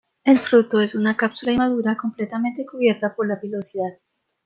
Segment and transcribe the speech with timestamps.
[0.23, 3.99] El fruto es una cápsula inmadura completamente cubierta por la pilosidad.